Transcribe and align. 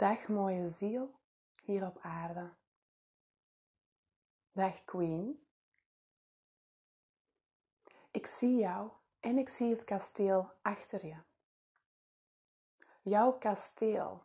Dag 0.00 0.28
mooie 0.28 0.68
ziel 0.68 1.14
hier 1.64 1.86
op 1.86 1.98
aarde. 2.02 2.50
Dag 4.52 4.84
Queen. 4.84 5.46
Ik 8.10 8.26
zie 8.26 8.56
jou 8.56 8.90
en 9.20 9.38
ik 9.38 9.48
zie 9.48 9.70
het 9.70 9.84
kasteel 9.84 10.50
achter 10.62 11.06
je. 11.06 11.16
Jouw 13.02 13.32
kasteel. 13.32 14.22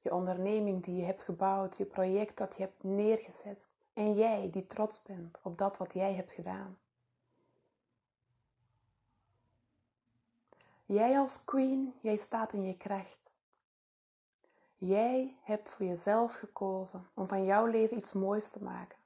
Je 0.00 0.14
onderneming 0.14 0.82
die 0.82 0.96
je 0.96 1.04
hebt 1.04 1.22
gebouwd, 1.22 1.76
je 1.76 1.84
project 1.84 2.36
dat 2.36 2.56
je 2.56 2.62
hebt 2.62 2.82
neergezet. 2.82 3.68
En 3.92 4.14
jij 4.14 4.50
die 4.50 4.66
trots 4.66 5.02
bent 5.02 5.38
op 5.42 5.58
dat 5.58 5.76
wat 5.76 5.92
jij 5.92 6.14
hebt 6.14 6.32
gedaan. 6.32 6.78
Jij 10.84 11.18
als 11.18 11.44
queen, 11.44 11.94
jij 12.00 12.16
staat 12.16 12.52
in 12.52 12.62
je 12.62 12.76
kracht. 12.76 13.31
Jij 14.84 15.36
hebt 15.42 15.68
voor 15.68 15.86
jezelf 15.86 16.34
gekozen 16.34 17.10
om 17.14 17.28
van 17.28 17.44
jouw 17.44 17.66
leven 17.66 17.96
iets 17.96 18.12
moois 18.12 18.50
te 18.50 18.62
maken. 18.62 18.98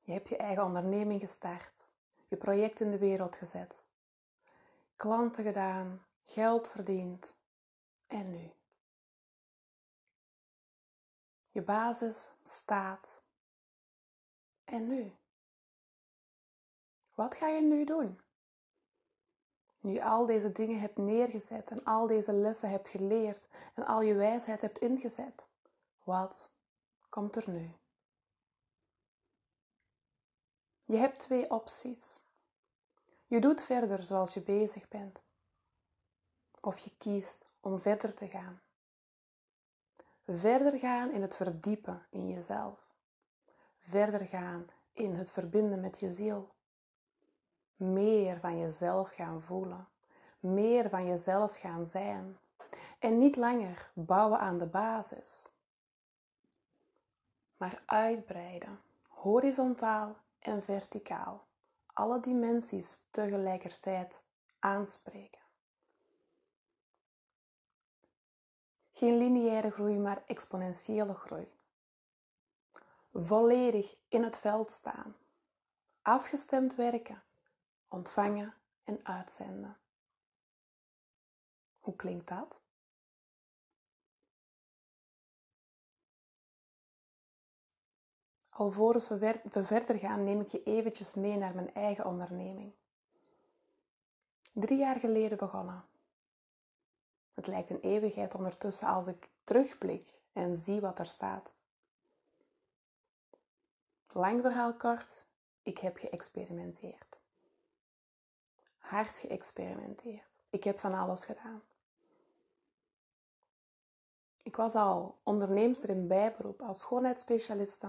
Je 0.00 0.12
hebt 0.12 0.28
je 0.28 0.36
eigen 0.36 0.64
onderneming 0.64 1.20
gestart, 1.20 1.86
je 2.28 2.36
project 2.36 2.80
in 2.80 2.90
de 2.90 2.98
wereld 2.98 3.36
gezet, 3.36 3.84
klanten 4.96 5.44
gedaan, 5.44 6.06
geld 6.24 6.68
verdiend 6.68 7.34
en 8.06 8.30
nu. 8.30 8.52
Je 11.50 11.62
basis 11.62 12.30
staat. 12.42 13.22
En 14.64 14.86
nu? 14.86 15.16
Wat 17.14 17.34
ga 17.34 17.48
je 17.48 17.60
nu 17.60 17.84
doen? 17.84 18.20
Nu 19.82 19.92
je 19.92 20.04
al 20.04 20.26
deze 20.26 20.52
dingen 20.52 20.80
hebt 20.80 20.96
neergezet 20.96 21.70
en 21.70 21.84
al 21.84 22.06
deze 22.06 22.32
lessen 22.32 22.70
hebt 22.70 22.88
geleerd 22.88 23.48
en 23.74 23.86
al 23.86 24.02
je 24.02 24.14
wijsheid 24.14 24.60
hebt 24.60 24.78
ingezet, 24.78 25.48
wat 26.04 26.50
komt 27.08 27.36
er 27.36 27.50
nu? 27.50 27.72
Je 30.84 30.96
hebt 30.96 31.18
twee 31.18 31.50
opties. 31.50 32.20
Je 33.26 33.40
doet 33.40 33.62
verder 33.62 34.02
zoals 34.02 34.34
je 34.34 34.42
bezig 34.42 34.88
bent, 34.88 35.22
of 36.60 36.78
je 36.78 36.96
kiest 36.98 37.48
om 37.60 37.80
verder 37.80 38.14
te 38.14 38.28
gaan. 38.28 38.60
Verder 40.26 40.78
gaan 40.78 41.10
in 41.10 41.22
het 41.22 41.36
verdiepen 41.36 42.06
in 42.10 42.28
jezelf. 42.28 42.86
Verder 43.78 44.26
gaan 44.26 44.66
in 44.92 45.14
het 45.14 45.30
verbinden 45.30 45.80
met 45.80 46.00
je 46.00 46.08
ziel 46.08 46.51
meer 47.82 48.40
van 48.40 48.58
jezelf 48.58 49.10
gaan 49.10 49.42
voelen, 49.42 49.88
meer 50.40 50.88
van 50.88 51.06
jezelf 51.06 51.58
gaan 51.58 51.86
zijn 51.86 52.38
en 52.98 53.18
niet 53.18 53.36
langer 53.36 53.90
bouwen 53.94 54.38
aan 54.38 54.58
de 54.58 54.66
basis, 54.66 55.48
maar 57.56 57.82
uitbreiden, 57.86 58.80
horizontaal 59.08 60.16
en 60.38 60.62
verticaal, 60.62 61.46
alle 61.86 62.20
dimensies 62.20 63.00
tegelijkertijd 63.10 64.22
aanspreken. 64.58 65.40
Geen 68.92 69.18
lineaire 69.18 69.70
groei, 69.70 69.98
maar 69.98 70.22
exponentiële 70.26 71.14
groei. 71.14 71.52
Volledig 73.12 73.96
in 74.08 74.22
het 74.22 74.36
veld 74.36 74.72
staan. 74.72 75.16
Afgestemd 76.02 76.74
werken 76.74 77.22
ontvangen 77.92 78.54
en 78.84 79.00
uitzenden. 79.02 79.76
Hoe 81.80 81.96
klinkt 81.96 82.28
dat? 82.28 82.60
Alvorens 88.50 89.08
we, 89.08 89.40
we 89.42 89.64
verder 89.64 89.98
gaan, 89.98 90.24
neem 90.24 90.40
ik 90.40 90.48
je 90.48 90.62
eventjes 90.62 91.14
mee 91.14 91.36
naar 91.36 91.54
mijn 91.54 91.74
eigen 91.74 92.06
onderneming. 92.06 92.72
Drie 94.52 94.78
jaar 94.78 94.96
geleden 94.96 95.38
begonnen. 95.38 95.84
Het 97.34 97.46
lijkt 97.46 97.70
een 97.70 97.80
eeuwigheid 97.80 98.34
ondertussen 98.34 98.88
als 98.88 99.06
ik 99.06 99.30
terugblik 99.44 100.18
en 100.32 100.56
zie 100.56 100.80
wat 100.80 100.98
er 100.98 101.06
staat. 101.06 101.52
Lang 104.06 104.40
verhaal 104.40 104.76
kort, 104.76 105.26
ik 105.62 105.78
heb 105.78 105.96
geëxperimenteerd 105.96 107.22
hard 108.92 109.16
geëxperimenteerd. 109.16 110.38
Ik 110.50 110.64
heb 110.64 110.78
van 110.78 110.94
alles 110.94 111.24
gedaan. 111.24 111.62
Ik 114.42 114.56
was 114.56 114.74
al 114.74 115.18
onderneemster 115.22 115.88
in 115.88 116.06
bijberoep 116.06 116.62
als 116.62 116.80
schoonheidsspecialiste. 116.80 117.88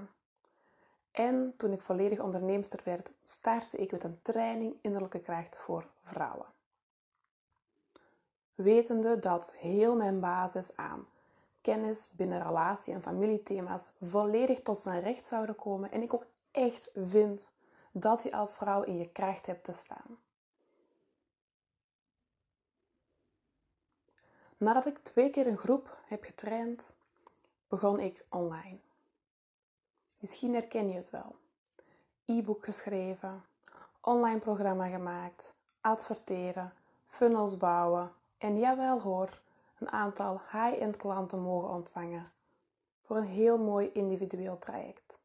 En 1.11 1.53
toen 1.57 1.71
ik 1.71 1.81
volledig 1.81 2.19
onderneemster 2.19 2.81
werd, 2.83 3.11
startte 3.23 3.77
ik 3.77 3.91
met 3.91 4.03
een 4.03 4.19
training 4.21 4.75
innerlijke 4.81 5.19
kracht 5.19 5.57
voor 5.57 5.87
vrouwen. 6.03 6.45
Wetende 8.55 9.19
dat 9.19 9.53
heel 9.53 9.95
mijn 9.95 10.19
basis 10.19 10.75
aan 10.75 11.07
kennis 11.61 12.09
binnen 12.11 12.43
relatie- 12.43 12.93
en 12.93 13.01
familiethema's 13.01 13.89
volledig 14.01 14.61
tot 14.61 14.81
zijn 14.81 14.99
recht 14.99 15.25
zouden 15.25 15.55
komen 15.55 15.91
en 15.91 16.01
ik 16.01 16.13
ook 16.13 16.25
echt 16.51 16.89
vind 16.95 17.49
dat 17.91 18.23
je 18.23 18.31
als 18.31 18.55
vrouw 18.55 18.83
in 18.83 18.97
je 18.97 19.09
kracht 19.09 19.45
hebt 19.45 19.63
te 19.63 19.73
staan. 19.73 20.22
Nadat 24.63 24.85
ik 24.85 24.97
twee 24.97 25.29
keer 25.29 25.47
een 25.47 25.57
groep 25.57 25.97
heb 26.05 26.23
getraind, 26.23 26.93
begon 27.67 27.99
ik 27.99 28.25
online. 28.29 28.77
Misschien 30.17 30.53
herken 30.53 30.87
je 30.89 30.95
het 30.95 31.09
wel. 31.09 31.35
E-book 32.25 32.63
geschreven, 32.63 33.43
online 34.01 34.39
programma 34.39 34.87
gemaakt, 34.87 35.53
adverteren, 35.81 36.73
funnels 37.07 37.57
bouwen 37.57 38.11
en 38.37 38.57
jawel 38.59 39.01
hoor, 39.01 39.41
een 39.79 39.91
aantal 39.91 40.41
high-end 40.51 40.97
klanten 40.97 41.39
mogen 41.39 41.69
ontvangen 41.69 42.27
voor 43.01 43.17
een 43.17 43.23
heel 43.23 43.57
mooi 43.57 43.89
individueel 43.93 44.57
traject. 44.57 45.19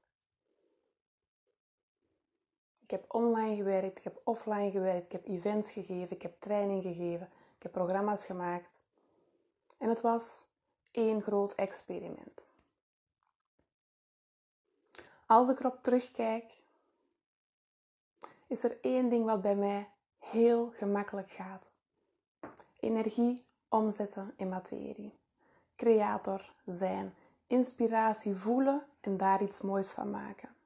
Ik 2.82 2.90
heb 2.90 3.04
online 3.14 3.56
gewerkt, 3.56 3.98
ik 3.98 4.04
heb 4.04 4.20
offline 4.24 4.70
gewerkt, 4.70 5.04
ik 5.04 5.12
heb 5.12 5.26
events 5.26 5.70
gegeven, 5.70 6.16
ik 6.16 6.22
heb 6.22 6.40
training 6.40 6.82
gegeven, 6.82 7.28
ik 7.56 7.62
heb 7.62 7.72
programma's 7.72 8.24
gemaakt. 8.24 8.80
En 9.78 9.88
het 9.88 10.00
was 10.00 10.46
één 10.90 11.22
groot 11.22 11.54
experiment. 11.54 12.46
Als 15.26 15.48
ik 15.48 15.58
erop 15.58 15.82
terugkijk, 15.82 16.62
is 18.46 18.62
er 18.62 18.78
één 18.80 19.08
ding 19.08 19.24
wat 19.24 19.42
bij 19.42 19.56
mij 19.56 19.90
heel 20.18 20.70
gemakkelijk 20.70 21.30
gaat. 21.30 21.72
Energie 22.80 23.44
omzetten 23.68 24.34
in 24.36 24.48
materie. 24.48 25.18
Creator 25.76 26.52
zijn. 26.66 27.14
Inspiratie 27.46 28.34
voelen 28.34 28.86
en 29.00 29.16
daar 29.16 29.42
iets 29.42 29.60
moois 29.60 29.90
van 29.92 30.10
maken. 30.10 30.56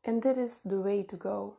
En 0.00 0.20
dit 0.20 0.36
is 0.36 0.60
the 0.60 0.82
way 0.82 1.04
to 1.04 1.16
go. 1.18 1.56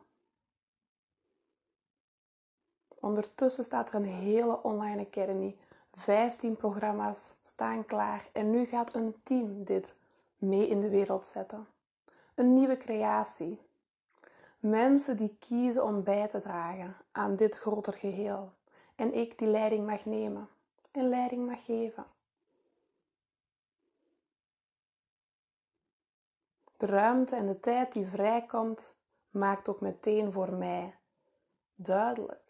Ondertussen 3.00 3.64
staat 3.64 3.88
er 3.88 3.94
een 3.94 4.04
hele 4.04 4.62
online 4.62 5.06
academy 5.06 5.56
15 5.94 6.56
programma's 6.56 7.34
staan 7.42 7.84
klaar 7.84 8.28
en 8.32 8.50
nu 8.50 8.64
gaat 8.64 8.94
een 8.94 9.14
team 9.22 9.64
dit 9.64 9.94
mee 10.36 10.68
in 10.68 10.80
de 10.80 10.88
wereld 10.88 11.26
zetten. 11.26 11.66
Een 12.34 12.54
nieuwe 12.54 12.76
creatie. 12.76 13.60
Mensen 14.58 15.16
die 15.16 15.36
kiezen 15.38 15.84
om 15.84 16.02
bij 16.02 16.28
te 16.28 16.40
dragen 16.40 16.96
aan 17.12 17.36
dit 17.36 17.56
groter 17.56 17.92
geheel. 17.92 18.52
En 18.94 19.14
ik 19.14 19.38
die 19.38 19.48
leiding 19.48 19.86
mag 19.86 20.04
nemen 20.04 20.48
en 20.90 21.08
leiding 21.08 21.46
mag 21.46 21.64
geven. 21.64 22.06
De 26.76 26.86
ruimte 26.86 27.36
en 27.36 27.46
de 27.46 27.60
tijd 27.60 27.92
die 27.92 28.06
vrijkomt, 28.06 28.94
maakt 29.30 29.68
ook 29.68 29.80
meteen 29.80 30.32
voor 30.32 30.52
mij 30.52 30.94
duidelijk 31.74 32.40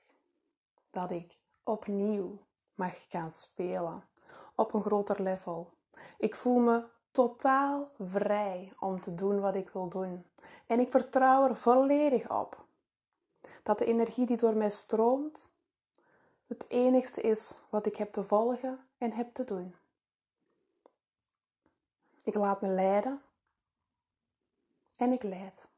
dat 0.90 1.10
ik 1.10 1.38
opnieuw 1.62 2.38
mag 2.74 3.08
gaan 3.08 3.32
spelen 3.32 4.04
op 4.54 4.74
een 4.74 4.82
groter 4.82 5.22
level. 5.22 5.72
Ik 6.18 6.34
voel 6.34 6.58
me 6.58 6.84
totaal 7.10 7.88
vrij 7.98 8.72
om 8.78 9.00
te 9.00 9.14
doen 9.14 9.40
wat 9.40 9.54
ik 9.54 9.70
wil 9.70 9.88
doen. 9.88 10.26
En 10.66 10.80
ik 10.80 10.90
vertrouw 10.90 11.48
er 11.48 11.56
volledig 11.56 12.30
op 12.30 12.64
dat 13.62 13.78
de 13.78 13.84
energie 13.84 14.26
die 14.26 14.36
door 14.36 14.56
mij 14.56 14.70
stroomt 14.70 15.50
het 16.46 16.64
enigste 16.68 17.20
is 17.20 17.54
wat 17.70 17.86
ik 17.86 17.96
heb 17.96 18.12
te 18.12 18.24
volgen 18.24 18.86
en 18.98 19.12
heb 19.12 19.34
te 19.34 19.44
doen. 19.44 19.74
Ik 22.22 22.34
laat 22.34 22.60
me 22.60 22.68
leiden 22.68 23.22
en 24.96 25.12
ik 25.12 25.22
leid. 25.22 25.68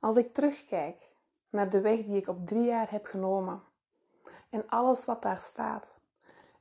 Als 0.00 0.16
ik 0.16 0.34
terugkijk 0.34 1.09
naar 1.50 1.70
de 1.70 1.80
weg 1.80 2.02
die 2.02 2.16
ik 2.16 2.28
op 2.28 2.46
drie 2.46 2.64
jaar 2.64 2.90
heb 2.90 3.06
genomen. 3.06 3.62
En 4.50 4.68
alles 4.68 5.04
wat 5.04 5.22
daar 5.22 5.40
staat. 5.40 6.00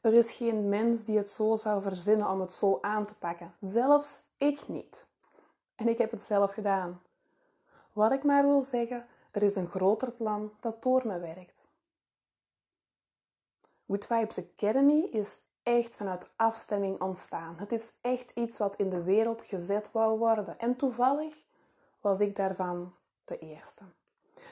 Er 0.01 0.13
is 0.13 0.31
geen 0.31 0.69
mens 0.69 1.03
die 1.03 1.17
het 1.17 1.29
zo 1.29 1.55
zou 1.55 1.81
verzinnen 1.81 2.29
om 2.29 2.39
het 2.39 2.53
zo 2.53 2.77
aan 2.81 3.05
te 3.05 3.13
pakken. 3.13 3.53
Zelfs 3.59 4.21
ik 4.37 4.67
niet. 4.67 5.07
En 5.75 5.87
ik 5.87 5.97
heb 5.97 6.11
het 6.11 6.21
zelf 6.21 6.53
gedaan. 6.53 7.01
Wat 7.93 8.11
ik 8.11 8.23
maar 8.23 8.45
wil 8.45 8.63
zeggen, 8.63 9.07
er 9.31 9.43
is 9.43 9.55
een 9.55 9.69
groter 9.69 10.11
plan 10.11 10.51
dat 10.59 10.83
door 10.83 11.07
me 11.07 11.19
werkt. 11.19 11.67
Good 13.87 14.05
Vibes 14.05 14.37
Academy 14.37 14.99
is 15.11 15.37
echt 15.63 15.95
vanuit 15.95 16.29
afstemming 16.35 17.01
ontstaan. 17.01 17.57
Het 17.57 17.71
is 17.71 17.91
echt 18.01 18.31
iets 18.31 18.57
wat 18.57 18.75
in 18.75 18.89
de 18.89 19.03
wereld 19.03 19.41
gezet 19.41 19.91
wou 19.91 20.17
worden. 20.17 20.59
En 20.59 20.75
toevallig 20.75 21.45
was 22.01 22.19
ik 22.19 22.35
daarvan 22.35 22.95
de 23.23 23.37
eerste. 23.37 23.83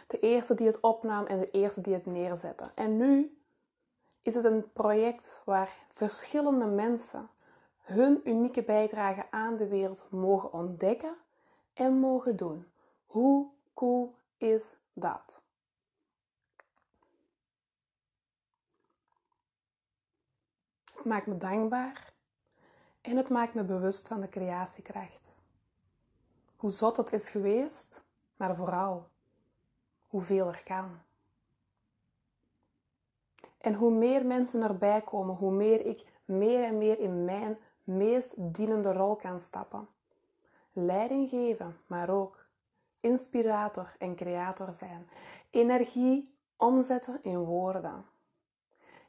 De 0.08 0.20
eerste 0.20 0.54
die 0.54 0.68
het 0.68 0.80
opnam 0.80 1.26
en 1.26 1.40
de 1.40 1.52
eerste 1.52 1.82
die 1.82 1.94
het 1.94 2.06
neerzette. 2.06 2.72
En 2.76 2.98
nu 2.98 3.38
is 4.22 4.36
het 4.36 4.46
een 4.46 4.72
project 4.72 5.42
waar 5.46 5.76
verschillende 5.94 6.66
mensen 6.66 7.30
hun 7.82 8.30
unieke 8.30 8.64
bijdrage 8.64 9.32
aan 9.32 9.56
de 9.56 9.68
wereld 9.68 10.06
mogen 10.10 10.54
ontdekken 10.54 11.18
en 11.74 12.00
mogen 12.00 12.36
doen. 12.36 12.68
Hoe 13.06 13.50
cool 13.74 14.16
is 14.38 14.76
dat? 14.94 15.42
Het 20.96 21.06
maakt 21.06 21.28
me 21.28 21.38
dankbaar 21.38 22.14
en 23.02 23.18
het 23.18 23.30
maakt 23.30 23.54
me 23.54 23.64
bewust 23.64 24.08
van 24.08 24.22
de 24.22 24.30
creatiekracht. 24.30 25.38
Hoe 26.56 26.72
zot 26.72 26.98
het 26.98 27.14
is 27.14 27.30
geweest, 27.30 28.04
maar 28.36 28.56
vooral 28.56 29.10
hoeveel 30.08 30.48
er 30.48 30.64
kan. 30.64 31.00
En 33.58 33.74
hoe 33.74 33.92
meer 33.92 34.26
mensen 34.26 34.62
erbij 34.62 35.02
komen, 35.02 35.36
hoe 35.36 35.52
meer 35.52 35.86
ik 35.86 36.06
meer 36.26 36.64
en 36.64 36.78
meer 36.78 37.00
in 37.00 37.26
mijn 37.26 37.58
meest 37.84 38.34
dienende 38.38 38.94
rol 38.94 39.16
kan 39.16 39.40
stappen. 39.40 39.88
Leiding 40.72 41.30
geven, 41.30 41.78
maar 41.88 42.10
ook 42.10 42.46
inspirator 43.00 43.96
en 44.00 44.16
creator 44.16 44.74
zijn. 44.74 45.08
Energie 45.50 46.36
omzetten 46.56 47.24
in 47.24 47.38
woorden. 47.38 48.06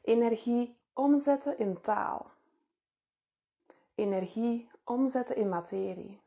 Energie 0.01 0.77
omzetten 0.93 1.57
in 1.57 1.81
taal. 1.81 2.31
Energie 3.95 4.69
omzetten 4.83 5.35
in 5.35 5.49
materie. 5.49 6.21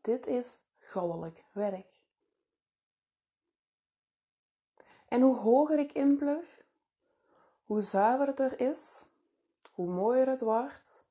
Dit 0.00 0.26
is 0.26 0.58
goddelijk 0.80 1.44
werk. 1.52 2.02
En 5.14 5.20
hoe 5.20 5.36
hoger 5.36 5.78
ik 5.78 5.92
inplug, 5.92 6.64
hoe 7.64 7.80
zuiverder 7.80 8.50
het 8.50 8.60
is, 8.60 9.04
hoe 9.72 9.86
mooier 9.86 10.28
het 10.28 10.40
wordt 10.40 11.04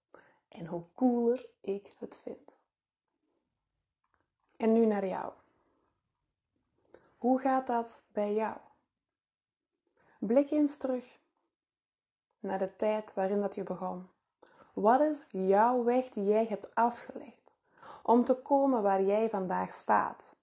en 0.48 0.66
hoe 0.66 0.84
cooler 0.96 1.50
ik 1.62 1.96
het 1.98 2.20
vind. 2.24 2.56
En 4.58 4.74
nu 4.74 4.86
naar 4.86 5.06
jou. 5.06 5.34
Hoe 7.18 7.40
gaat 7.40 7.68
dat 7.68 8.00
bij 8.12 8.34
jou? 8.34 8.58
Blik 10.20 10.52
eens 10.52 10.78
terug 10.78 11.20
naar 12.40 12.60
de 12.60 12.76
tijd 12.76 13.14
waarin 13.14 13.42
dat 13.42 13.56
je 13.56 13.64
begon. 13.64 14.10
Wat 14.74 15.02
is 15.02 15.22
jouw 15.30 15.84
weg 15.84 16.10
die 16.10 16.24
jij 16.24 16.46
hebt 16.46 16.76
afgelegd 16.76 17.52
om 18.02 18.24
te 18.24 18.34
komen 18.36 18.82
waar 18.82 19.02
jij 19.02 19.30
vandaag 19.30 19.74
staat? 19.74 20.36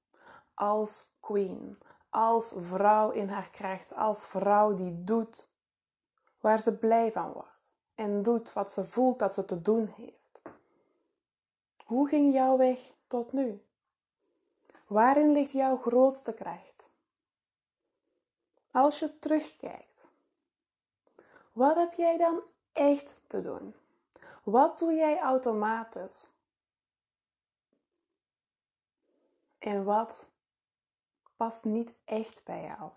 Als 0.54 1.04
queen, 1.20 1.78
als 2.10 2.52
vrouw 2.56 3.10
in 3.10 3.28
haar 3.28 3.50
kracht, 3.50 3.94
als 3.94 4.26
vrouw 4.26 4.74
die 4.74 5.04
doet 5.04 5.48
waar 6.40 6.60
ze 6.60 6.76
blij 6.76 7.12
van 7.12 7.32
wordt 7.32 7.74
en 7.94 8.22
doet 8.22 8.52
wat 8.52 8.72
ze 8.72 8.86
voelt 8.86 9.18
dat 9.18 9.34
ze 9.34 9.44
te 9.44 9.62
doen 9.62 9.86
heeft. 9.96 10.42
Hoe 11.84 12.08
ging 12.08 12.34
jouw 12.34 12.56
weg 12.56 12.92
tot 13.06 13.32
nu? 13.32 13.64
Waarin 14.86 15.32
ligt 15.32 15.52
jouw 15.52 15.76
grootste 15.76 16.32
kracht? 16.32 16.90
Als 18.70 18.98
je 18.98 19.18
terugkijkt, 19.18 20.08
wat 21.52 21.76
heb 21.76 21.92
jij 21.92 22.16
dan 22.16 22.42
echt 22.72 23.22
te 23.26 23.40
doen? 23.40 23.74
Wat 24.42 24.78
doe 24.78 24.92
jij 24.92 25.20
automatisch? 25.20 26.28
En 29.58 29.84
wat 29.84 30.28
past 31.40 31.64
niet 31.64 31.94
echt 32.04 32.44
bij 32.44 32.62
jou? 32.62 32.90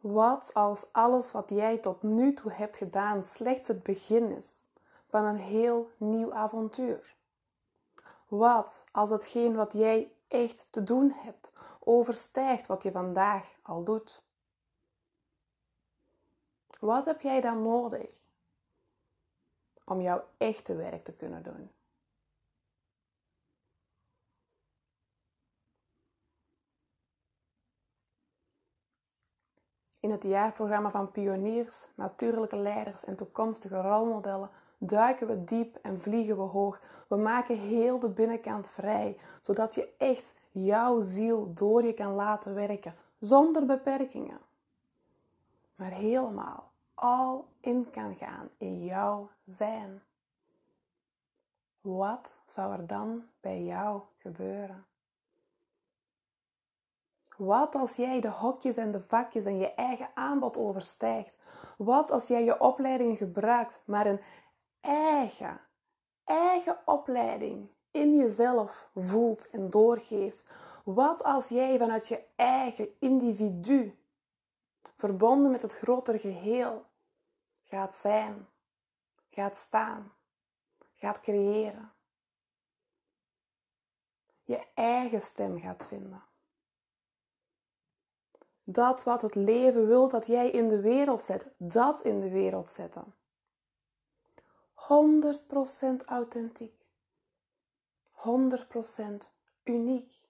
Wat 0.00 0.54
als 0.54 0.92
alles 0.92 1.32
wat 1.32 1.50
jij 1.50 1.78
tot 1.78 2.02
nu 2.02 2.34
toe 2.34 2.52
hebt 2.52 2.76
gedaan 2.76 3.24
slechts 3.24 3.68
het 3.68 3.82
begin 3.82 4.36
is 4.36 4.66
van 5.08 5.24
een 5.24 5.36
heel 5.36 5.90
nieuw 5.96 6.32
avontuur? 6.32 7.16
Wat 8.28 8.84
als 8.92 9.10
hetgeen 9.10 9.54
wat 9.54 9.72
jij 9.72 10.12
echt 10.28 10.72
te 10.72 10.82
doen 10.82 11.10
hebt 11.10 11.52
overstijgt 11.78 12.66
wat 12.66 12.82
je 12.82 12.90
vandaag 12.90 13.58
al 13.62 13.84
doet? 13.84 14.24
Wat 16.80 17.04
heb 17.04 17.20
jij 17.20 17.40
dan 17.40 17.62
nodig 17.62 18.20
om 19.84 20.00
jouw 20.00 20.24
echte 20.36 20.74
werk 20.74 21.04
te 21.04 21.12
kunnen 21.12 21.42
doen? 21.42 21.70
In 30.00 30.10
het 30.10 30.22
jaarprogramma 30.22 30.90
van 30.90 31.10
pioniers, 31.10 31.86
natuurlijke 31.94 32.56
leiders 32.56 33.04
en 33.04 33.16
toekomstige 33.16 33.80
rolmodellen 33.80 34.50
duiken 34.78 35.26
we 35.26 35.44
diep 35.44 35.78
en 35.82 36.00
vliegen 36.00 36.36
we 36.36 36.42
hoog. 36.42 36.80
We 37.08 37.16
maken 37.16 37.58
heel 37.58 37.98
de 37.98 38.08
binnenkant 38.08 38.68
vrij, 38.68 39.18
zodat 39.40 39.74
je 39.74 39.94
echt 39.98 40.34
jouw 40.50 41.00
ziel 41.00 41.54
door 41.54 41.84
je 41.84 41.92
kan 41.92 42.14
laten 42.14 42.54
werken, 42.54 42.94
zonder 43.18 43.66
beperkingen. 43.66 44.38
Maar 45.74 45.90
helemaal 45.90 46.70
al 46.94 47.48
in 47.60 47.90
kan 47.90 48.16
gaan 48.16 48.48
in 48.56 48.84
jouw 48.84 49.30
zijn. 49.44 50.02
Wat 51.80 52.40
zou 52.44 52.72
er 52.72 52.86
dan 52.86 53.24
bij 53.40 53.62
jou 53.62 54.00
gebeuren? 54.18 54.84
Wat 57.40 57.74
als 57.74 57.96
jij 57.96 58.20
de 58.20 58.28
hokjes 58.28 58.76
en 58.76 58.90
de 58.90 59.02
vakjes 59.02 59.44
en 59.44 59.58
je 59.58 59.74
eigen 59.74 60.10
aanbod 60.14 60.56
overstijgt? 60.56 61.38
Wat 61.78 62.10
als 62.10 62.26
jij 62.26 62.44
je 62.44 62.60
opleidingen 62.60 63.16
gebruikt, 63.16 63.80
maar 63.84 64.06
een 64.06 64.20
eigen, 64.80 65.60
eigen 66.24 66.78
opleiding 66.84 67.70
in 67.90 68.16
jezelf 68.16 68.88
voelt 68.94 69.50
en 69.50 69.70
doorgeeft? 69.70 70.44
Wat 70.84 71.22
als 71.22 71.48
jij 71.48 71.78
vanuit 71.78 72.08
je 72.08 72.24
eigen 72.36 72.88
individu, 72.98 73.98
verbonden 74.96 75.50
met 75.50 75.62
het 75.62 75.74
grotere 75.74 76.18
geheel, 76.18 76.84
gaat 77.64 77.96
zijn, 77.96 78.48
gaat 79.30 79.56
staan, 79.56 80.12
gaat 80.94 81.18
creëren? 81.18 81.92
Je 84.42 84.66
eigen 84.74 85.20
stem 85.20 85.60
gaat 85.60 85.86
vinden. 85.86 86.28
Dat 88.72 89.02
wat 89.02 89.22
het 89.22 89.34
leven 89.34 89.86
wil 89.86 90.08
dat 90.08 90.26
jij 90.26 90.50
in 90.50 90.68
de 90.68 90.80
wereld 90.80 91.24
zet, 91.24 91.46
dat 91.56 92.02
in 92.02 92.20
de 92.20 92.28
wereld 92.28 92.70
zetten. 92.70 93.14
100% 94.74 96.04
authentiek. 96.06 96.74
100% 98.12 99.30
uniek. 99.64 100.20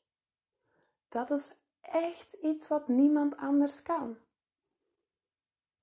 Dat 1.08 1.30
is 1.30 1.50
echt 1.80 2.32
iets 2.32 2.68
wat 2.68 2.88
niemand 2.88 3.36
anders 3.36 3.82
kan. 3.82 4.16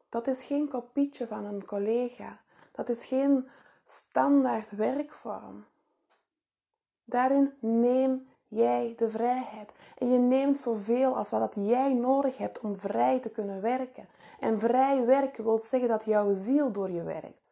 Dat 0.09 0.27
is 0.27 0.43
geen 0.43 0.67
kopietje 0.67 1.27
van 1.27 1.45
een 1.45 1.65
collega. 1.65 2.41
Dat 2.71 2.89
is 2.89 3.05
geen 3.05 3.49
standaard 3.85 4.71
werkvorm. 4.71 5.65
Daarin 7.03 7.53
neem 7.59 8.27
jij 8.47 8.93
de 8.97 9.09
vrijheid. 9.09 9.71
En 9.97 10.09
je 10.09 10.17
neemt 10.17 10.59
zoveel 10.59 11.17
als 11.17 11.29
wat 11.29 11.53
jij 11.55 11.93
nodig 11.93 12.37
hebt 12.37 12.59
om 12.59 12.79
vrij 12.79 13.19
te 13.19 13.29
kunnen 13.29 13.61
werken. 13.61 14.07
En 14.39 14.59
vrij 14.59 15.05
werken 15.05 15.43
wil 15.43 15.59
zeggen 15.59 15.89
dat 15.89 16.05
jouw 16.05 16.33
ziel 16.33 16.71
door 16.71 16.91
je 16.91 17.03
werkt. 17.03 17.49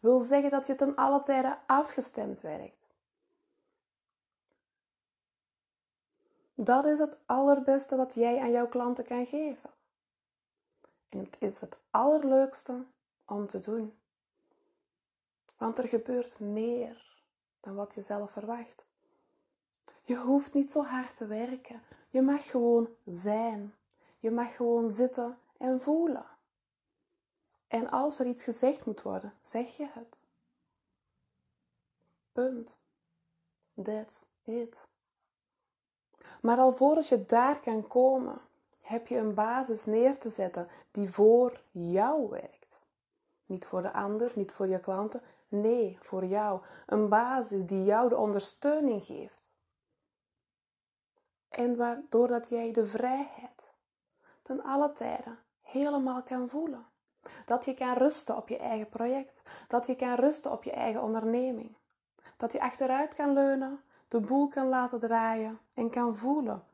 Wil 0.00 0.20
zeggen 0.20 0.50
dat 0.50 0.66
je 0.66 0.74
ten 0.74 0.94
alle 0.94 1.22
tijden 1.22 1.58
afgestemd 1.66 2.40
werkt. 2.40 2.86
Dat 6.54 6.84
is 6.84 6.98
het 6.98 7.16
allerbeste 7.26 7.96
wat 7.96 8.14
jij 8.14 8.40
aan 8.40 8.50
jouw 8.50 8.68
klanten 8.68 9.04
kan 9.04 9.26
geven. 9.26 9.70
En 11.08 11.18
het 11.18 11.36
is 11.38 11.60
het 11.60 11.76
allerleukste 11.90 12.84
om 13.24 13.46
te 13.46 13.58
doen. 13.58 13.98
Want 15.56 15.78
er 15.78 15.88
gebeurt 15.88 16.40
meer 16.40 17.20
dan 17.60 17.74
wat 17.74 17.94
je 17.94 18.02
zelf 18.02 18.30
verwacht. 18.30 18.86
Je 20.12 20.18
hoeft 20.18 20.52
niet 20.52 20.70
zo 20.70 20.82
hard 20.82 21.16
te 21.16 21.26
werken. 21.26 21.82
Je 22.10 22.22
mag 22.22 22.50
gewoon 22.50 22.88
zijn. 23.06 23.74
Je 24.18 24.30
mag 24.30 24.56
gewoon 24.56 24.90
zitten 24.90 25.38
en 25.56 25.80
voelen. 25.80 26.26
En 27.68 27.90
als 27.90 28.18
er 28.18 28.26
iets 28.26 28.42
gezegd 28.42 28.86
moet 28.86 29.02
worden, 29.02 29.34
zeg 29.40 29.76
je 29.76 29.88
het. 29.92 30.20
Punt. 32.32 32.78
That's 33.82 34.24
it. 34.44 34.88
Maar 36.40 36.58
alvorens 36.58 37.08
je 37.08 37.24
daar 37.24 37.60
kan 37.60 37.86
komen, 37.86 38.40
heb 38.80 39.06
je 39.06 39.16
een 39.16 39.34
basis 39.34 39.84
neer 39.84 40.18
te 40.18 40.28
zetten 40.28 40.68
die 40.90 41.10
voor 41.10 41.62
jou 41.70 42.28
werkt. 42.28 42.80
Niet 43.46 43.66
voor 43.66 43.82
de 43.82 43.92
ander, 43.92 44.32
niet 44.34 44.52
voor 44.52 44.66
je 44.66 44.80
klanten, 44.80 45.22
nee, 45.48 45.98
voor 46.00 46.24
jou. 46.24 46.60
Een 46.86 47.08
basis 47.08 47.66
die 47.66 47.84
jou 47.84 48.08
de 48.08 48.16
ondersteuning 48.16 49.04
geeft. 49.04 49.41
En 51.52 51.76
waardoor 51.76 52.28
dat 52.28 52.48
jij 52.48 52.72
de 52.72 52.86
vrijheid 52.86 53.74
ten 54.42 54.62
alle 54.62 54.92
tijden 54.92 55.38
helemaal 55.62 56.22
kan 56.22 56.48
voelen. 56.48 56.86
Dat 57.46 57.64
je 57.64 57.74
kan 57.74 57.94
rusten 57.94 58.36
op 58.36 58.48
je 58.48 58.58
eigen 58.58 58.88
project. 58.88 59.42
Dat 59.68 59.86
je 59.86 59.96
kan 59.96 60.14
rusten 60.14 60.52
op 60.52 60.64
je 60.64 60.72
eigen 60.72 61.02
onderneming. 61.02 61.76
Dat 62.36 62.52
je 62.52 62.60
achteruit 62.60 63.14
kan 63.14 63.32
leunen, 63.32 63.80
de 64.08 64.20
boel 64.20 64.48
kan 64.48 64.66
laten 64.66 65.00
draaien 65.00 65.58
en 65.74 65.90
kan 65.90 66.16
voelen: 66.16 66.64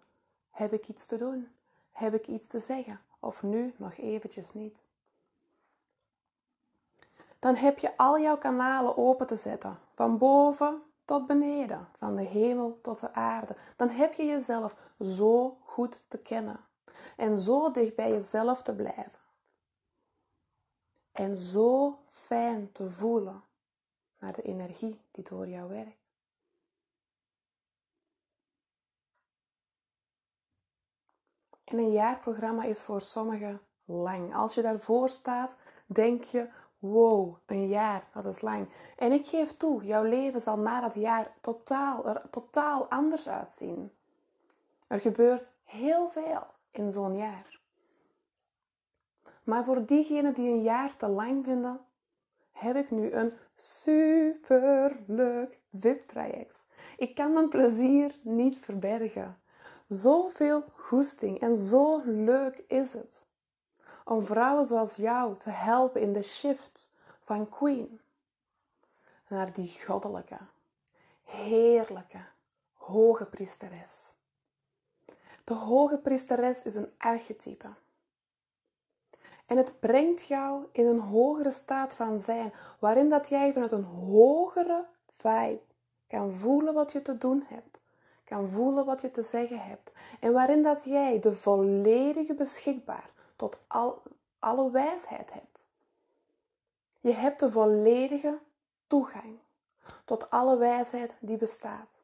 heb 0.51 0.73
ik 0.73 0.89
iets 0.89 1.07
te 1.07 1.17
doen? 1.17 1.49
Heb 1.91 2.15
ik 2.15 2.27
iets 2.27 2.47
te 2.47 2.59
zeggen? 2.59 3.01
Of 3.21 3.43
nu 3.43 3.75
nog 3.77 3.97
eventjes 3.97 4.53
niet? 4.53 4.83
Dan 7.39 7.55
heb 7.55 7.79
je 7.79 7.97
al 7.97 8.19
jouw 8.19 8.39
kanalen 8.39 8.97
open 8.97 9.27
te 9.27 9.37
zetten, 9.37 9.79
van 9.95 10.19
boven 10.19 10.83
tot 11.09 11.27
beneden, 11.27 11.89
van 11.99 12.17
de 12.17 12.23
hemel 12.23 12.81
tot 12.81 13.01
de 13.01 13.13
aarde. 13.13 13.57
Dan 13.77 13.89
heb 13.89 14.15
je 14.15 14.25
jezelf 14.25 14.77
zo 15.01 15.59
goed 15.61 16.05
te 16.09 16.19
kennen 16.19 16.65
en 17.17 17.39
zo 17.39 17.71
dicht 17.71 17.95
bij 17.95 18.11
jezelf 18.11 18.63
te 18.63 18.75
blijven. 18.75 19.19
En 21.13 21.37
zo 21.37 21.99
fijn 22.11 22.73
te 22.73 22.91
voelen 22.91 23.45
naar 24.19 24.33
de 24.33 24.43
energie 24.43 25.01
die 25.11 25.25
door 25.25 25.49
jou 25.49 25.69
werkt. 25.69 26.07
En 31.65 31.79
een 31.79 31.93
jaarprogramma 31.93 32.65
is 32.65 32.83
voor 32.83 33.01
sommigen 33.01 33.61
lang. 33.85 34.35
Als 34.35 34.55
je 34.55 34.63
daarvoor 34.63 35.09
staat, 35.09 35.57
denk 35.87 36.25
je: 36.25 36.51
wow, 36.79 37.37
een 37.47 37.69
jaar, 37.69 38.09
dat 38.13 38.27
is 38.27 38.41
lang. 38.41 38.69
En 38.97 39.13
ik 39.13 39.27
geef 39.27 39.57
toe, 39.57 39.85
jouw 39.85 40.03
leven 40.03 40.41
zal 40.41 40.59
na 40.59 40.81
dat 40.81 40.95
jaar 40.95 41.33
totaal, 41.41 42.07
er 42.07 42.31
totaal 42.31 42.87
anders 42.89 43.29
uitzien. 43.29 43.93
Er 44.87 45.01
gebeurt 45.01 45.53
heel 45.65 46.09
veel 46.09 46.47
in 46.71 46.93
zo'n 46.93 47.17
jaar. 47.17 47.61
Maar 49.45 49.65
voor 49.65 49.87
diegenen 49.87 50.35
die 50.35 50.51
een 50.51 50.63
jaar 50.63 50.97
te 50.97 51.09
lang 51.09 51.45
vinden, 51.45 51.81
heb 52.51 52.77
ik 52.77 52.91
nu 52.91 53.13
een 53.13 53.33
superleuk 53.55 54.79
VIP-traject. 55.79 56.63
Ik 56.97 57.15
kan 57.15 57.33
mijn 57.33 57.49
plezier 57.49 58.19
niet 58.23 58.59
verbergen. 58.59 59.39
Zoveel 59.89 60.65
goesting 60.77 61.41
en 61.41 61.57
zo 61.57 62.03
leuk 62.05 62.65
is 62.67 62.93
het 62.93 63.27
om 64.09 64.25
vrouwen 64.25 64.67
zoals 64.67 64.97
jou 64.97 65.37
te 65.37 65.51
helpen 65.51 66.01
in 66.01 66.13
de 66.13 66.23
shift 66.23 66.91
van 67.25 67.49
queen 67.49 68.01
naar 69.29 69.53
die 69.53 69.77
goddelijke, 69.85 70.39
heerlijke, 71.25 72.25
hoge 72.73 73.25
priesteres. 73.25 74.13
De 75.45 75.55
hoge 75.55 75.99
priesteres 75.99 76.63
is 76.63 76.75
een 76.75 76.93
archetype. 76.99 77.69
En 79.47 79.57
het 79.57 79.81
brengt 79.81 80.27
jou 80.27 80.67
in 80.73 80.87
een 80.87 81.01
hogere 81.01 81.51
staat 81.51 81.95
van 81.95 82.19
zijn, 82.19 82.53
waarin 82.79 83.09
dat 83.09 83.29
jij 83.29 83.53
vanuit 83.53 83.73
een 83.73 83.85
hogere 83.85 84.87
vibe 85.17 85.61
kan 86.07 86.33
voelen 86.33 86.75
wat 86.75 86.93
je 86.93 87.03
te 87.03 87.19
doen 87.19 87.45
hebt, 87.49 87.79
kan 88.25 88.49
voelen 88.49 88.85
wat 88.85 89.01
je 89.01 89.11
te 89.11 89.23
zeggen 89.23 89.61
hebt, 89.61 89.93
en 90.21 90.33
waarin 90.33 90.63
dat 90.63 90.85
jij 90.85 91.21
de 91.21 91.33
volledige 91.33 92.35
beschikbaar 92.35 93.17
tot 93.39 93.59
al, 93.67 94.03
alle 94.39 94.71
wijsheid 94.71 95.33
hebt. 95.33 95.69
Je 97.01 97.13
hebt 97.13 97.41
de 97.41 97.51
volledige 97.51 98.39
toegang 98.87 99.39
tot 100.05 100.31
alle 100.31 100.57
wijsheid 100.57 101.15
die 101.21 101.37
bestaat. 101.37 102.03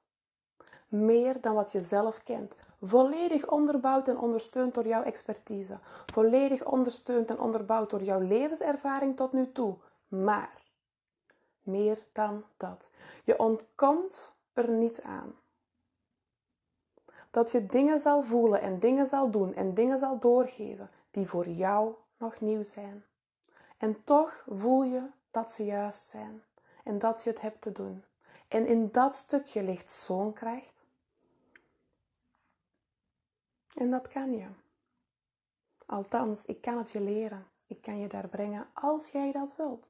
Meer 0.88 1.40
dan 1.40 1.54
wat 1.54 1.72
je 1.72 1.82
zelf 1.82 2.22
kent. 2.22 2.56
Volledig 2.80 3.48
onderbouwd 3.48 4.08
en 4.08 4.18
ondersteund 4.18 4.74
door 4.74 4.86
jouw 4.86 5.02
expertise. 5.02 5.78
Volledig 6.12 6.64
ondersteund 6.64 7.30
en 7.30 7.40
onderbouwd 7.40 7.90
door 7.90 8.02
jouw 8.02 8.20
levenservaring 8.20 9.16
tot 9.16 9.32
nu 9.32 9.52
toe. 9.52 9.76
Maar 10.08 10.62
meer 11.62 12.06
dan 12.12 12.44
dat. 12.56 12.90
Je 13.24 13.38
ontkomt 13.38 14.32
er 14.52 14.70
niet 14.70 15.02
aan. 15.02 15.34
Dat 17.30 17.50
je 17.50 17.66
dingen 17.66 18.00
zal 18.00 18.22
voelen 18.22 18.60
en 18.60 18.78
dingen 18.78 19.08
zal 19.08 19.30
doen 19.30 19.54
en 19.54 19.74
dingen 19.74 19.98
zal 19.98 20.18
doorgeven 20.18 20.90
die 21.14 21.28
voor 21.28 21.48
jou 21.48 21.94
nog 22.16 22.40
nieuw 22.40 22.62
zijn. 22.62 23.04
En 23.76 24.04
toch 24.04 24.44
voel 24.48 24.82
je 24.82 25.10
dat 25.30 25.52
ze 25.52 25.64
juist 25.64 26.04
zijn 26.04 26.42
en 26.84 26.98
dat 26.98 27.22
je 27.22 27.30
het 27.30 27.40
hebt 27.40 27.60
te 27.60 27.72
doen. 27.72 28.04
En 28.48 28.66
in 28.66 28.90
dat 28.90 29.14
stukje 29.14 29.62
ligt 29.62 29.90
zo'n 29.90 30.32
kracht. 30.32 30.82
En 33.74 33.90
dat 33.90 34.08
kan 34.08 34.32
je. 34.32 34.46
Althans, 35.86 36.44
ik 36.44 36.60
kan 36.60 36.76
het 36.76 36.90
je 36.90 37.00
leren. 37.00 37.46
Ik 37.66 37.82
kan 37.82 37.98
je 37.98 38.08
daar 38.08 38.28
brengen 38.28 38.68
als 38.72 39.10
jij 39.10 39.32
dat 39.32 39.56
wilt. 39.56 39.88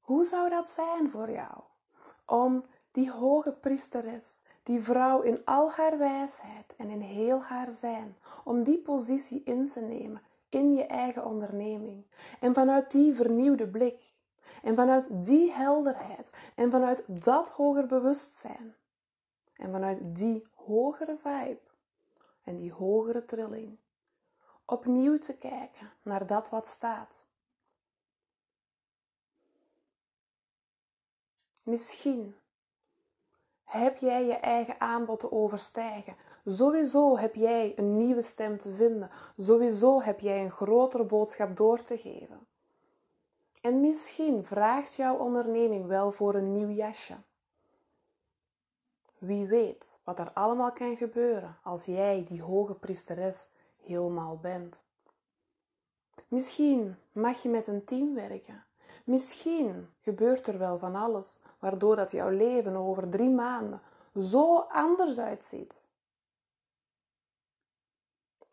Hoe 0.00 0.24
zou 0.24 0.48
dat 0.48 0.68
zijn 0.70 1.10
voor 1.10 1.30
jou? 1.30 1.60
Om 2.26 2.64
die 2.90 3.10
hoge 3.10 3.52
priesteres, 3.52 4.40
die 4.62 4.82
vrouw 4.82 5.20
in 5.20 5.44
al 5.44 5.70
haar 5.70 5.98
wijsheid 5.98 6.72
en 6.76 6.90
in 6.90 7.00
heel 7.00 7.42
haar 7.42 7.72
zijn, 7.72 8.16
om 8.44 8.62
die 8.62 8.78
positie 8.78 9.42
in 9.44 9.68
te 9.68 9.80
nemen 9.80 10.22
in 10.48 10.74
je 10.74 10.84
eigen 10.84 11.24
onderneming. 11.24 12.04
En 12.40 12.54
vanuit 12.54 12.90
die 12.90 13.14
vernieuwde 13.14 13.68
blik, 13.68 14.12
en 14.62 14.74
vanuit 14.74 15.24
die 15.24 15.52
helderheid, 15.52 16.30
en 16.54 16.70
vanuit 16.70 17.02
dat 17.06 17.50
hoger 17.50 17.86
bewustzijn, 17.86 18.74
en 19.52 19.72
vanuit 19.72 20.00
die 20.02 20.46
hogere 20.54 21.16
vibe 21.22 21.60
en 22.42 22.56
die 22.56 22.72
hogere 22.72 23.24
trilling, 23.24 23.78
opnieuw 24.64 25.18
te 25.18 25.36
kijken 25.36 25.92
naar 26.02 26.26
dat 26.26 26.48
wat 26.48 26.66
staat. 26.66 27.26
Misschien 31.62 32.36
heb 33.70 33.96
jij 33.96 34.24
je 34.26 34.34
eigen 34.34 34.80
aanbod 34.80 35.18
te 35.20 35.32
overstijgen. 35.32 36.16
Sowieso 36.44 37.18
heb 37.18 37.34
jij 37.34 37.72
een 37.76 37.96
nieuwe 37.96 38.22
stem 38.22 38.58
te 38.58 38.74
vinden. 38.74 39.10
Sowieso 39.36 40.02
heb 40.02 40.20
jij 40.20 40.42
een 40.42 40.50
grotere 40.50 41.04
boodschap 41.04 41.56
door 41.56 41.82
te 41.82 41.98
geven. 41.98 42.46
En 43.60 43.80
misschien 43.80 44.44
vraagt 44.44 44.94
jouw 44.94 45.16
onderneming 45.16 45.86
wel 45.86 46.12
voor 46.12 46.34
een 46.34 46.52
nieuw 46.52 46.70
jasje. 46.70 47.16
Wie 49.18 49.46
weet 49.46 50.00
wat 50.04 50.18
er 50.18 50.32
allemaal 50.32 50.72
kan 50.72 50.96
gebeuren 50.96 51.58
als 51.62 51.84
jij 51.84 52.24
die 52.28 52.42
hoge 52.42 52.74
priesteres 52.74 53.48
helemaal 53.82 54.38
bent. 54.38 54.82
Misschien 56.28 56.96
mag 57.12 57.42
je 57.42 57.48
met 57.48 57.66
een 57.66 57.84
team 57.84 58.14
werken. 58.14 58.64
Misschien 59.04 59.94
gebeurt 60.00 60.46
er 60.46 60.58
wel 60.58 60.78
van 60.78 60.94
alles, 60.94 61.40
waardoor 61.58 61.96
dat 61.96 62.10
jouw 62.10 62.30
leven 62.30 62.76
over 62.76 63.08
drie 63.08 63.30
maanden 63.30 63.82
zo 64.22 64.58
anders 64.58 65.18
uitziet. 65.18 65.84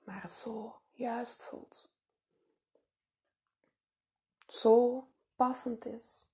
Maar 0.03 0.29
zo 0.29 0.79
juist 0.91 1.43
voelt. 1.43 1.89
Zo 4.47 5.07
passend 5.35 5.85
is. 5.85 6.29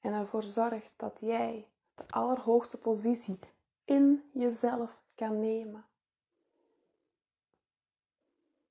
En 0.00 0.12
ervoor 0.12 0.42
zorgt 0.42 0.92
dat 0.96 1.20
jij 1.20 1.68
de 1.94 2.04
allerhoogste 2.08 2.78
positie 2.78 3.38
in 3.84 4.30
jezelf 4.32 5.00
kan 5.14 5.40
nemen. 5.40 5.86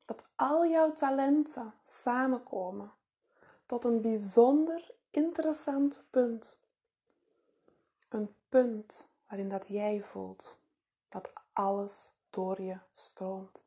Dat 0.05 0.29
al 0.35 0.65
jouw 0.65 0.91
talenten 0.91 1.73
samenkomen 1.83 2.93
tot 3.71 3.83
een 3.83 4.01
bijzonder 4.01 4.91
interessant 5.11 6.03
punt. 6.09 6.57
Een 8.09 8.35
punt 8.49 9.07
waarin 9.27 9.49
dat 9.49 9.67
jij 9.67 10.01
voelt 10.01 10.57
dat 11.09 11.31
alles 11.53 12.09
door 12.29 12.61
je 12.61 12.77
stroomt. 12.93 13.65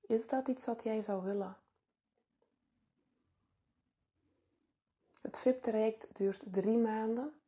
Is 0.00 0.26
dat 0.26 0.48
iets 0.48 0.64
wat 0.64 0.82
jij 0.82 1.02
zou 1.02 1.22
willen? 1.22 1.56
Het 5.20 5.38
VIP-traject 5.38 6.06
duurt 6.12 6.42
drie 6.52 6.78
maanden, 6.78 7.40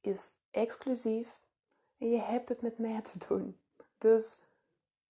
is 0.00 0.30
exclusief 0.50 1.40
en 1.98 2.10
je 2.10 2.20
hebt 2.20 2.48
het 2.48 2.62
met 2.62 2.78
mij 2.78 3.02
te 3.02 3.18
doen. 3.26 3.58
Dus 3.98 4.38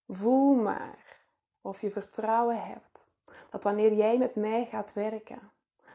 voel 0.07 0.55
maar 0.55 1.21
of 1.61 1.81
je 1.81 1.91
vertrouwen 1.91 2.65
hebt 2.65 3.07
dat 3.49 3.63
wanneer 3.63 3.93
jij 3.93 4.17
met 4.17 4.35
mij 4.35 4.65
gaat 4.65 4.93
werken, 4.93 5.51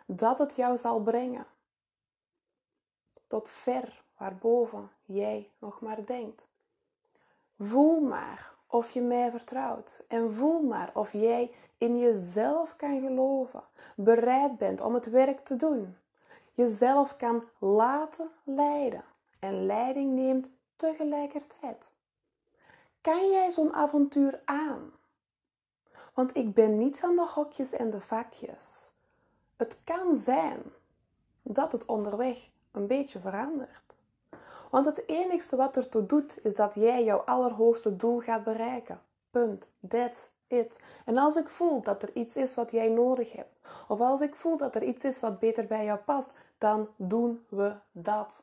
dat 0.06 0.38
het 0.38 0.56
jou 0.56 0.76
zal 0.76 1.00
brengen 1.00 1.46
tot 3.26 3.48
ver 3.48 4.04
waarboven 4.16 4.90
jij 5.04 5.50
nog 5.58 5.80
maar 5.80 6.06
denkt. 6.06 6.48
Voel 7.58 8.00
maar 8.00 8.54
of 8.66 8.90
je 8.90 9.00
mij 9.00 9.30
vertrouwt 9.30 10.04
en 10.08 10.34
voel 10.34 10.62
maar 10.62 10.90
of 10.94 11.12
jij 11.12 11.54
in 11.78 11.98
jezelf 11.98 12.76
kan 12.76 13.00
geloven, 13.00 13.62
bereid 13.96 14.58
bent 14.58 14.80
om 14.80 14.94
het 14.94 15.10
werk 15.10 15.44
te 15.44 15.56
doen, 15.56 15.96
jezelf 16.52 17.16
kan 17.16 17.44
laten 17.58 18.30
leiden 18.44 19.04
en 19.38 19.66
leiding 19.66 20.12
neemt 20.12 20.50
tegelijkertijd. 20.76 21.92
Kan 23.08 23.30
jij 23.30 23.50
zo'n 23.50 23.74
avontuur 23.74 24.40
aan? 24.44 24.92
Want 26.14 26.36
ik 26.36 26.54
ben 26.54 26.78
niet 26.78 26.98
van 26.98 27.16
de 27.16 27.26
hokjes 27.34 27.72
en 27.72 27.90
de 27.90 28.00
vakjes. 28.00 28.92
Het 29.56 29.76
kan 29.84 30.16
zijn 30.16 30.62
dat 31.42 31.72
het 31.72 31.86
onderweg 31.86 32.48
een 32.72 32.86
beetje 32.86 33.18
verandert. 33.18 33.98
Want 34.70 34.86
het 34.86 35.08
enigste 35.08 35.56
wat 35.56 35.76
ertoe 35.76 36.06
doet, 36.06 36.44
is 36.44 36.54
dat 36.54 36.74
jij 36.74 37.04
jouw 37.04 37.18
allerhoogste 37.18 37.96
doel 37.96 38.20
gaat 38.20 38.44
bereiken. 38.44 39.00
Punt. 39.30 39.66
That's 39.88 40.28
it. 40.46 40.78
En 41.04 41.16
als 41.16 41.36
ik 41.36 41.48
voel 41.48 41.80
dat 41.80 42.02
er 42.02 42.10
iets 42.14 42.36
is 42.36 42.54
wat 42.54 42.70
jij 42.70 42.88
nodig 42.88 43.32
hebt, 43.32 43.58
of 43.88 44.00
als 44.00 44.20
ik 44.20 44.34
voel 44.34 44.56
dat 44.56 44.74
er 44.74 44.82
iets 44.82 45.04
is 45.04 45.20
wat 45.20 45.38
beter 45.38 45.66
bij 45.66 45.84
jou 45.84 45.98
past, 45.98 46.28
dan 46.58 46.88
doen 46.96 47.44
we 47.48 47.74
dat. 47.92 48.42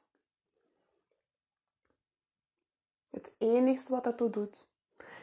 Het 3.15 3.33
enigste 3.37 3.91
wat 3.91 4.05
ertoe 4.05 4.29
doet, 4.29 4.67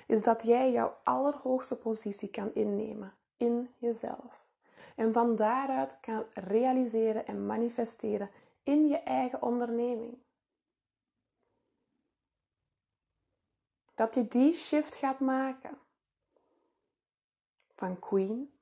is 0.07 0.23
dat 0.23 0.43
jij 0.43 0.73
jouw 0.73 0.97
allerhoogste 1.03 1.77
positie 1.77 2.29
kan 2.29 2.55
innemen 2.55 3.15
in 3.37 3.75
jezelf. 3.79 4.45
En 4.97 5.13
van 5.13 5.37
daaruit 5.37 6.01
kan 6.01 6.25
realiseren 6.35 7.27
en 7.27 7.47
manifesteren 7.47 8.31
in 8.63 8.89
je 8.89 8.99
eigen 8.99 9.43
onderneming. 9.43 10.19
Dat 13.95 14.15
je 14.15 14.29
die 14.29 14.53
shift 14.53 14.95
gaat 14.95 15.21
maken. 15.21 15.79
Van 17.75 17.99
queen, 17.99 18.53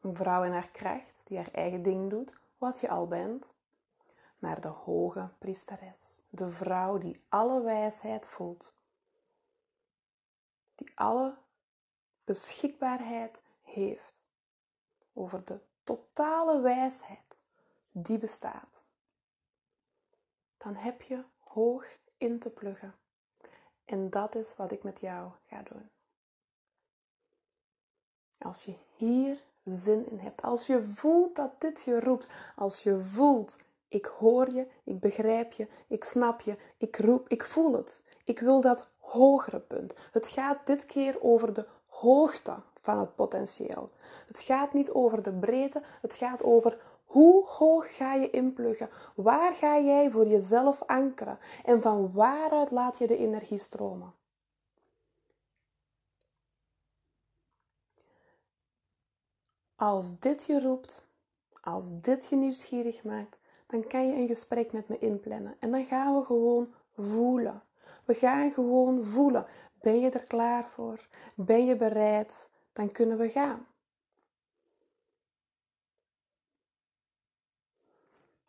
een 0.00 0.14
vrouw 0.14 0.42
in 0.42 0.52
haar 0.52 0.70
kracht 0.70 1.26
die 1.26 1.36
haar 1.36 1.52
eigen 1.52 1.82
ding 1.82 2.10
doet, 2.10 2.34
wat 2.58 2.80
je 2.80 2.88
al 2.88 3.06
bent, 3.06 3.52
naar 4.40 4.60
de 4.60 4.68
hoge 4.68 5.30
priesteres, 5.38 6.22
de 6.28 6.50
vrouw 6.50 6.98
die 6.98 7.24
alle 7.28 7.62
wijsheid 7.62 8.26
voelt, 8.26 8.74
die 10.74 10.92
alle 10.94 11.38
beschikbaarheid 12.24 13.40
heeft 13.62 14.24
over 15.12 15.44
de 15.44 15.60
totale 15.82 16.60
wijsheid 16.60 17.40
die 17.92 18.18
bestaat. 18.18 18.84
Dan 20.56 20.74
heb 20.74 21.02
je 21.02 21.24
hoog 21.38 21.98
in 22.16 22.38
te 22.38 22.50
pluggen. 22.50 22.94
En 23.84 24.10
dat 24.10 24.34
is 24.34 24.56
wat 24.56 24.72
ik 24.72 24.82
met 24.82 25.00
jou 25.00 25.32
ga 25.46 25.62
doen. 25.62 25.90
Als 28.38 28.64
je 28.64 28.76
hier 28.96 29.42
zin 29.64 30.06
in 30.10 30.18
hebt, 30.18 30.42
als 30.42 30.66
je 30.66 30.82
voelt 30.82 31.36
dat 31.36 31.60
dit 31.60 31.82
je 31.82 32.00
roept, 32.00 32.28
als 32.56 32.82
je 32.82 33.00
voelt, 33.00 33.56
ik 33.90 34.04
hoor 34.04 34.52
je, 34.52 34.66
ik 34.84 35.00
begrijp 35.00 35.52
je, 35.52 35.66
ik 35.88 36.04
snap 36.04 36.40
je, 36.40 36.56
ik 36.76 36.96
roep, 36.96 37.28
ik 37.28 37.44
voel 37.44 37.72
het. 37.72 38.02
Ik 38.24 38.40
wil 38.40 38.60
dat 38.60 38.88
hogere 38.98 39.60
punt. 39.60 39.94
Het 40.12 40.26
gaat 40.26 40.66
dit 40.66 40.86
keer 40.86 41.16
over 41.20 41.52
de 41.52 41.66
hoogte 41.86 42.62
van 42.80 42.98
het 42.98 43.14
potentieel. 43.14 43.90
Het 44.26 44.38
gaat 44.38 44.72
niet 44.72 44.90
over 44.90 45.22
de 45.22 45.32
breedte, 45.32 45.82
het 46.00 46.14
gaat 46.14 46.42
over 46.42 46.78
hoe 47.04 47.46
hoog 47.46 47.96
ga 47.96 48.14
je 48.14 48.30
inpluggen? 48.30 48.90
Waar 49.14 49.52
ga 49.52 49.78
jij 49.78 50.10
voor 50.10 50.26
jezelf 50.26 50.82
ankeren? 50.82 51.38
En 51.64 51.82
van 51.82 52.12
waaruit 52.12 52.70
laat 52.70 52.98
je 52.98 53.06
de 53.06 53.16
energie 53.16 53.58
stromen? 53.58 54.14
Als 59.76 60.18
dit 60.18 60.46
je 60.46 60.60
roept, 60.60 61.06
als 61.60 62.00
dit 62.00 62.26
je 62.26 62.36
nieuwsgierig 62.36 63.04
maakt, 63.04 63.40
dan 63.70 63.86
kan 63.86 64.08
je 64.08 64.14
een 64.14 64.28
gesprek 64.28 64.72
met 64.72 64.88
me 64.88 64.98
inplannen. 64.98 65.56
En 65.58 65.70
dan 65.70 65.84
gaan 65.84 66.18
we 66.18 66.24
gewoon 66.24 66.74
voelen. 66.96 67.62
We 68.04 68.14
gaan 68.14 68.52
gewoon 68.52 69.06
voelen. 69.06 69.46
Ben 69.80 70.00
je 70.00 70.10
er 70.10 70.26
klaar 70.26 70.68
voor? 70.68 71.08
Ben 71.36 71.66
je 71.66 71.76
bereid? 71.76 72.50
Dan 72.72 72.92
kunnen 72.92 73.18
we 73.18 73.30
gaan. 73.30 73.66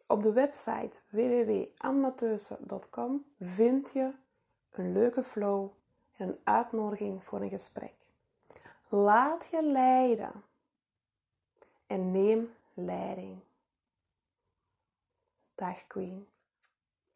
Op 0.07 0.23
de 0.23 0.31
website 0.31 0.99
www.anmatheusen.com 1.09 3.25
vind 3.39 3.91
je 3.93 4.13
een 4.71 4.91
leuke 4.91 5.23
flow 5.23 5.69
en 6.17 6.27
een 6.27 6.39
uitnodiging 6.43 7.23
voor 7.23 7.41
een 7.41 7.49
gesprek. 7.49 7.95
Laat 8.89 9.47
je 9.51 9.65
leiden 9.65 10.43
en 11.87 12.11
neem 12.11 12.53
leiding. 12.73 13.41
Dag 15.61 15.85
Queen. 15.89 16.25